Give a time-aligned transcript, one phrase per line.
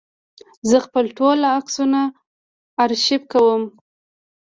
[0.69, 2.01] زه خپل ټول عکسونه
[2.83, 3.61] آرشیف کوم.